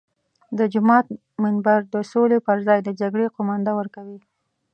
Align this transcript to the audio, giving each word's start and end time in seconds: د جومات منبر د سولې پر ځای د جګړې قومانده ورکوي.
د 0.57 0.59
جومات 0.73 1.05
منبر 1.43 1.79
د 1.93 1.95
سولې 2.11 2.39
پر 2.47 2.57
ځای 2.67 2.79
د 2.83 2.89
جګړې 3.01 3.27
قومانده 3.35 3.71
ورکوي. 3.79 4.19